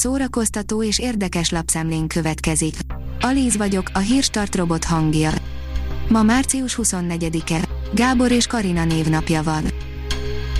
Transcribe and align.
szórakoztató 0.00 0.82
és 0.82 0.98
érdekes 0.98 1.50
lapszemlén 1.50 2.06
következik. 2.06 2.74
Alíz 3.20 3.56
vagyok, 3.56 3.90
a 3.92 3.98
hírstart 3.98 4.54
robot 4.54 4.84
hangja. 4.84 5.30
Ma 6.08 6.22
március 6.22 6.78
24-e. 6.82 7.60
Gábor 7.94 8.30
és 8.30 8.46
Karina 8.46 8.84
névnapja 8.84 9.42
van. 9.42 9.64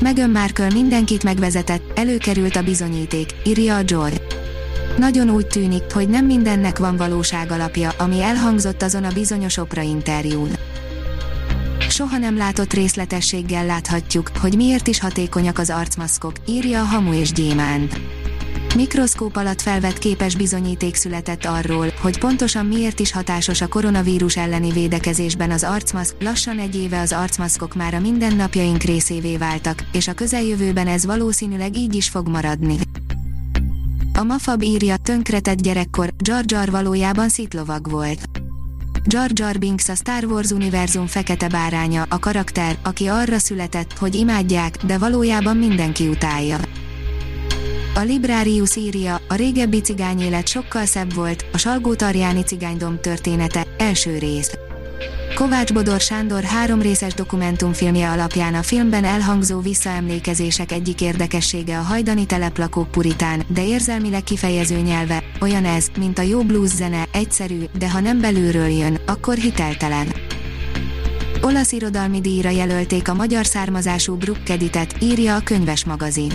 Megön 0.01 0.31
Markle 0.31 0.71
mindenkit 0.73 1.23
megvezetett, 1.23 1.99
előkerült 1.99 2.57
a 2.57 2.63
bizonyíték, 2.63 3.29
írja 3.45 3.77
a 3.77 3.81
Joy. 3.85 4.13
Nagyon 4.99 5.31
úgy 5.31 5.47
tűnik, 5.47 5.93
hogy 5.93 6.09
nem 6.09 6.27
mindennek 6.27 6.79
van 6.79 6.97
valóság 6.97 7.51
alapja, 7.51 7.91
ami 7.99 8.23
elhangzott 8.23 8.83
azon 8.83 9.05
a 9.05 9.13
bizonyos 9.13 9.57
opera 9.57 9.83
interjún. 9.83 10.51
Soha 11.89 12.19
nem 12.19 12.37
látott 12.37 12.73
részletességgel 12.73 13.67
láthatjuk, 13.67 14.31
hogy 14.41 14.57
miért 14.57 14.87
is 14.87 15.01
hatékonyak 15.01 15.59
az 15.59 15.71
arcmaszkok, 15.71 16.33
írja 16.47 16.81
a 16.81 16.85
Hamu 16.85 17.13
és 17.13 17.33
Gyémánt. 17.33 18.20
Mikroszkóp 18.75 19.37
alatt 19.37 19.61
felvett 19.61 19.99
képes 19.99 20.37
bizonyíték 20.37 20.95
született 20.95 21.45
arról, 21.45 21.87
hogy 22.01 22.19
pontosan 22.19 22.67
miért 22.67 23.01
is 23.01 23.13
hatásos 23.13 23.61
a 23.61 23.69
koronavírus 23.69 24.37
elleni 24.37 24.71
védekezésben 24.73 25.51
az 25.51 25.65
arcmaszk, 25.65 26.15
lassan 26.21 26.59
egy 26.59 26.77
éve 26.77 27.01
az 27.01 27.13
arcmaszkok 27.13 27.75
már 27.75 27.95
a 27.95 28.01
mindennapjaink 28.01 28.83
részévé 28.83 29.37
váltak, 29.37 29.85
és 29.93 30.09
a 30.09 30.15
közeljövőben 30.15 30.87
ez 30.87 31.07
valószínűleg 31.07 31.77
így 31.77 31.95
is 31.95 32.09
fog 32.09 32.29
maradni. 32.29 32.77
A 34.15 34.23
Mafab 34.23 34.63
írja, 34.63 34.97
tönkretett 34.97 35.61
gyerekkor, 35.61 36.11
Jar 36.19 36.45
Jar 36.47 36.71
valójában 36.71 37.29
szitlovag 37.29 37.91
volt. 37.91 38.21
Jar 39.05 39.31
Jar 39.35 39.59
Binks 39.59 39.89
a 39.89 39.95
Star 39.95 40.25
Wars 40.25 40.51
univerzum 40.51 41.07
fekete 41.07 41.49
báránya, 41.49 42.07
a 42.09 42.19
karakter, 42.19 42.79
aki 42.83 43.07
arra 43.07 43.39
született, 43.39 43.99
hogy 43.99 44.15
imádják, 44.15 44.77
de 44.85 44.99
valójában 44.99 45.57
mindenki 45.57 46.09
utálja. 46.09 46.59
A 48.01 48.03
Librarius 48.03 48.77
írja, 48.77 49.21
a 49.29 49.35
régebbi 49.35 49.81
cigányélet 49.81 50.49
sokkal 50.49 50.85
szebb 50.85 51.15
volt, 51.15 51.45
a 51.53 51.59
Salgó 51.59 51.95
Tarjáni 51.95 52.43
cigánydom 52.43 53.01
története, 53.01 53.67
első 53.79 54.19
rész. 54.19 54.59
Kovács 55.35 55.73
Bodor 55.73 56.01
Sándor 56.01 56.43
három 56.43 56.83
részes 56.83 57.15
dokumentumfilmje 57.15 58.11
alapján 58.11 58.55
a 58.55 58.63
filmben 58.63 59.05
elhangzó 59.05 59.61
visszaemlékezések 59.61 60.73
egyik 60.73 61.01
érdekessége 61.01 61.79
a 61.79 61.83
hajdani 61.83 62.27
teleplakók 62.27 62.91
puritán, 62.91 63.43
de 63.49 63.67
érzelmileg 63.67 64.23
kifejező 64.23 64.79
nyelve, 64.79 65.23
olyan 65.41 65.65
ez, 65.65 65.87
mint 65.99 66.19
a 66.19 66.23
jó 66.23 66.43
blues 66.43 66.69
zene, 66.71 67.09
egyszerű, 67.13 67.65
de 67.79 67.91
ha 67.91 68.01
nem 68.01 68.21
belülről 68.21 68.69
jön, 68.69 68.99
akkor 69.07 69.35
hiteltelen. 69.35 70.07
Olasz 71.41 71.73
irodalmi 71.73 72.21
díjra 72.21 72.51
jelölték 72.51 73.09
a 73.09 73.15
magyar 73.15 73.47
származású 73.47 74.15
Bruckeditet, 74.15 74.95
írja 75.01 75.35
a 75.35 75.41
könyves 75.41 75.85
magazin. 75.85 76.33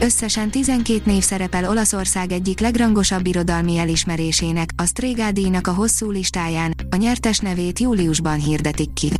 Összesen 0.00 0.50
12 0.50 1.02
név 1.04 1.22
szerepel 1.22 1.68
Olaszország 1.68 2.32
egyik 2.32 2.60
legrangosabb 2.60 3.26
irodalmi 3.26 3.78
elismerésének, 3.78 4.70
a 4.76 4.84
Strégádíjnak 4.84 5.66
a 5.66 5.72
hosszú 5.72 6.10
listáján, 6.10 6.74
a 6.90 6.96
nyertes 6.96 7.38
nevét 7.38 7.78
júliusban 7.78 8.38
hirdetik 8.38 8.92
ki. 8.92 9.12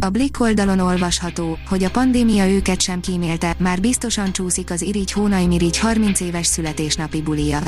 A 0.00 0.08
Blick 0.08 0.40
oldalon 0.40 0.78
olvasható, 0.78 1.58
hogy 1.68 1.84
a 1.84 1.90
pandémia 1.90 2.48
őket 2.48 2.80
sem 2.80 3.00
kímélte, 3.00 3.54
már 3.58 3.80
biztosan 3.80 4.32
csúszik 4.32 4.70
az 4.70 4.82
Irigy 4.82 5.12
Hónaimirigy 5.12 5.78
30 5.78 6.20
éves 6.20 6.46
születésnapi 6.46 7.22
bulia. 7.22 7.58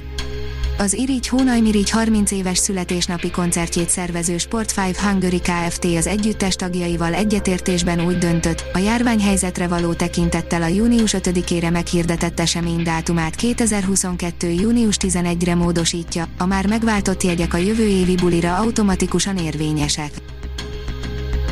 Az 0.81 0.95
Irigy 0.95 1.29
Hónaimirigy 1.29 1.91
30 1.91 2.31
éves 2.31 2.59
születésnapi 2.59 3.31
koncertjét 3.31 3.89
szervező 3.89 4.39
Sport 4.39 4.75
5 4.89 4.97
Hungary 4.97 5.41
Kft. 5.41 5.85
az 5.85 6.07
együttes 6.07 6.55
tagjaival 6.55 7.15
egyetértésben 7.15 8.07
úgy 8.07 8.19
döntött, 8.19 8.65
a 8.73 8.79
járványhelyzetre 8.79 9.69
való 9.69 9.93
tekintettel 9.93 10.63
a 10.63 10.67
június 10.67 11.15
5-ére 11.19 11.73
meghirdetett 11.73 12.41
esemény 12.41 12.83
dátumát 12.83 13.35
2022. 13.35 14.49
június 14.49 14.97
11-re 15.01 15.55
módosítja, 15.55 16.29
a 16.39 16.47
már 16.47 16.67
megváltott 16.67 17.23
jegyek 17.23 17.55
a 17.55 17.59
jövő 17.59 17.87
évi 17.87 18.15
bulira 18.15 18.57
automatikusan 18.57 19.37
érvényesek. 19.37 20.11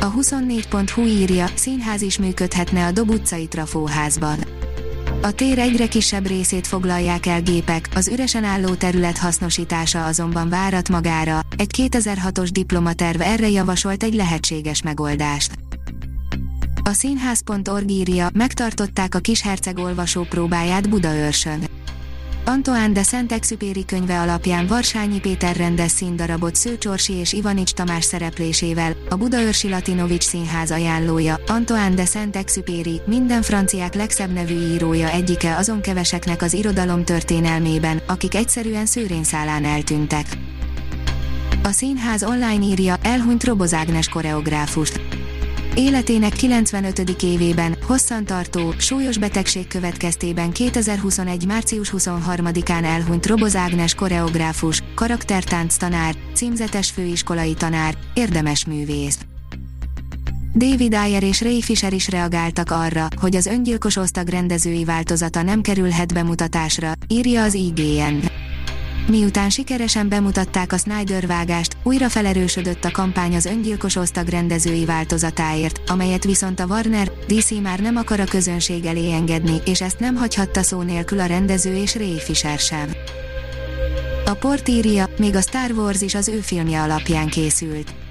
A 0.01 0.13
24.hu 0.13 1.05
írja, 1.05 1.45
színház 1.55 2.01
is 2.01 2.17
működhetne 2.17 2.85
a 2.85 2.91
Dob 2.91 3.09
utcai 3.09 3.47
trafóházban. 3.47 4.56
A 5.21 5.31
tér 5.31 5.59
egyre 5.59 5.87
kisebb 5.87 6.27
részét 6.27 6.67
foglalják 6.67 7.25
el 7.25 7.41
gépek, 7.41 7.89
az 7.95 8.07
üresen 8.07 8.43
álló 8.43 8.73
terület 8.73 9.17
hasznosítása 9.17 10.05
azonban 10.05 10.49
várat 10.49 10.89
magára, 10.89 11.39
egy 11.57 11.89
2006-os 11.91 12.49
diplomaterv 12.51 13.21
erre 13.21 13.49
javasolt 13.49 14.03
egy 14.03 14.13
lehetséges 14.13 14.81
megoldást. 14.81 15.51
A 16.83 16.93
színház.org 16.93 17.89
írja, 17.89 18.29
megtartották 18.33 19.15
a 19.15 19.19
kisherceg 19.19 19.77
olvasó 19.77 20.23
próbáját 20.23 20.89
Budaörsön. 20.89 21.59
Antoine 22.47 22.89
de 22.89 23.03
Szent-Exupéry 23.03 23.85
könyve 23.85 24.19
alapján 24.19 24.67
Varsányi 24.67 25.19
Péter 25.19 25.55
rendez 25.55 25.91
színdarabot 25.91 26.55
Szőcsorsi 26.55 27.13
és 27.13 27.33
Ivanics 27.33 27.71
Tamás 27.71 28.03
szereplésével, 28.03 28.95
a 29.09 29.15
Budaörsi 29.15 29.69
Latinovics 29.69 30.23
Színház 30.23 30.71
ajánlója, 30.71 31.39
Antoine 31.47 31.95
de 31.95 32.05
Szent-Exupéry, 32.05 33.01
minden 33.05 33.41
franciák 33.41 33.93
legszebb 33.95 34.33
nevű 34.33 34.73
írója 34.73 35.09
egyike 35.09 35.55
azon 35.55 35.81
keveseknek 35.81 36.41
az 36.41 36.53
irodalom 36.53 37.03
történelmében, 37.03 38.01
akik 38.07 38.35
egyszerűen 38.35 38.85
szőrénszálán 38.85 39.65
eltűntek. 39.65 40.25
A 41.63 41.71
színház 41.71 42.23
online 42.23 42.63
írja, 42.63 42.95
elhunyt 43.01 43.43
Robozágnes 43.43 44.07
koreográfust. 44.07 45.16
Életének 45.77 46.33
95. 46.33 47.23
évében, 47.23 47.77
hosszantartó, 47.87 48.73
súlyos 48.77 49.17
betegség 49.17 49.67
következtében 49.67 50.51
2021. 50.51 51.45
március 51.45 51.93
23-án 51.97 52.83
elhunyt 52.83 53.25
Roboz 53.25 53.55
Ágnes 53.55 53.95
koreográfus, 53.95 54.83
karaktertánc 54.95 55.75
tanár, 55.75 56.15
címzetes 56.33 56.89
főiskolai 56.89 57.53
tanár, 57.53 57.97
érdemes 58.13 58.65
művész. 58.65 59.17
David 60.55 60.93
Ayer 60.93 61.23
és 61.23 61.41
Ray 61.41 61.61
Fisher 61.61 61.93
is 61.93 62.09
reagáltak 62.09 62.71
arra, 62.71 63.07
hogy 63.21 63.35
az 63.35 63.45
öngyilkos 63.45 63.95
osztag 63.95 64.27
rendezői 64.27 64.83
változata 64.83 65.41
nem 65.41 65.61
kerülhet 65.61 66.13
bemutatásra, 66.13 66.91
írja 67.07 67.43
az 67.43 67.53
IGN. 67.53 68.36
Miután 69.07 69.49
sikeresen 69.49 70.09
bemutatták 70.09 70.73
a 70.73 70.77
Snyder 70.77 71.27
vágást, 71.27 71.77
újra 71.83 72.09
felerősödött 72.09 72.83
a 72.83 72.91
kampány 72.91 73.35
az 73.35 73.45
öngyilkos 73.45 73.95
osztag 73.95 74.27
rendezői 74.27 74.85
változatáért, 74.85 75.81
amelyet 75.89 76.23
viszont 76.23 76.59
a 76.59 76.65
Warner, 76.65 77.11
DC 77.27 77.51
már 77.61 77.79
nem 77.79 77.95
akar 77.95 78.19
a 78.19 78.23
közönség 78.23 78.85
elé 78.85 79.11
engedni, 79.11 79.61
és 79.65 79.81
ezt 79.81 79.99
nem 79.99 80.15
hagyhatta 80.15 80.61
szó 80.61 80.81
nélkül 80.81 81.19
a 81.19 81.25
rendező 81.25 81.75
és 81.75 81.95
Ray 81.95 82.19
Fisher 82.19 82.59
sem. 82.59 82.91
A 84.25 84.33
port 84.33 84.67
írja, 84.67 85.09
még 85.17 85.35
a 85.35 85.41
Star 85.41 85.71
Wars 85.71 86.01
is 86.01 86.15
az 86.15 86.27
ő 86.27 86.39
filmje 86.39 86.81
alapján 86.81 87.27
készült. 87.27 88.06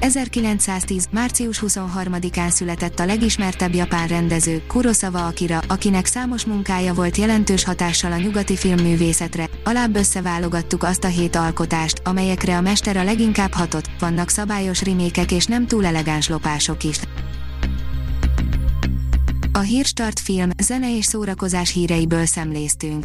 1910. 0.00 1.06
március 1.10 1.62
23-án 1.66 2.50
született 2.50 2.98
a 2.98 3.04
legismertebb 3.04 3.74
japán 3.74 4.08
rendező, 4.08 4.62
Kurosawa 4.66 5.26
Akira, 5.26 5.60
akinek 5.68 6.06
számos 6.06 6.44
munkája 6.44 6.94
volt 6.94 7.16
jelentős 7.16 7.64
hatással 7.64 8.12
a 8.12 8.16
nyugati 8.16 8.56
filmművészetre, 8.56 9.48
alább 9.64 9.96
összeválogattuk 9.96 10.82
azt 10.82 11.04
a 11.04 11.08
hét 11.08 11.36
alkotást, 11.36 12.00
amelyekre 12.04 12.56
a 12.56 12.60
mester 12.60 12.96
a 12.96 13.04
leginkább 13.04 13.52
hatott, 13.52 13.90
vannak 13.98 14.28
szabályos 14.28 14.82
rimékek 14.82 15.32
és 15.32 15.44
nem 15.44 15.66
túl 15.66 15.86
elegáns 15.86 16.28
lopások 16.28 16.84
is. 16.84 17.00
A 19.52 19.60
Hírstart 19.60 20.20
film, 20.20 20.50
zene 20.62 20.96
és 20.96 21.04
szórakozás 21.04 21.72
híreiből 21.72 22.26
szemléztünk. 22.26 23.04